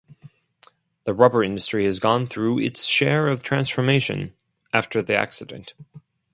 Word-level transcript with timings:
The 1.03 1.13
rubber 1.13 1.43
industry 1.43 1.85
has 1.85 1.99
gone 1.99 2.25
through 2.25 2.57
its 2.57 2.85
share 2.85 3.27
of 3.27 3.43
transformation 3.43 4.33
after 4.73 4.99
the 5.03 5.15
accident. 5.15 5.75